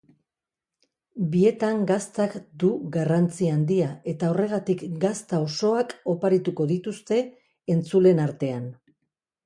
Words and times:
Bietan 1.35 1.83
gaztak 1.91 2.33
du 2.63 2.71
garrantzi 2.97 3.51
handia 3.57 3.91
eta 4.15 4.33
horregatik 4.33 4.83
gazta 5.07 5.45
osoak 5.51 5.97
oparituko 6.19 6.71
dituzte 6.77 7.25
entzuleen 7.77 8.29
artean. 8.31 8.71